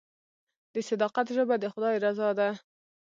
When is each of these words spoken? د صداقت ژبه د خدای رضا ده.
د 0.73 0.75
صداقت 0.89 1.27
ژبه 1.35 1.55
د 1.59 1.65
خدای 1.73 1.95
رضا 2.05 2.29
ده. 2.39 2.49